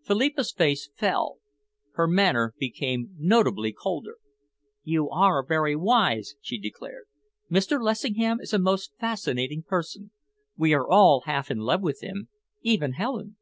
[0.00, 1.38] Philippa's face fell.
[1.94, 4.14] Her manner became notably colder.
[4.84, 7.06] "You are very wise," she declared.
[7.50, 7.82] "Mr.
[7.82, 10.12] Lessingham is a most fascinating person.
[10.56, 12.28] We are all half in love with him
[12.62, 13.36] even Helen."